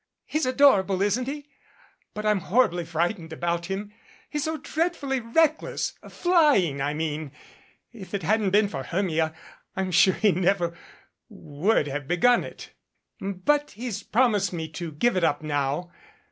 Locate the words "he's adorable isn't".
0.25-1.27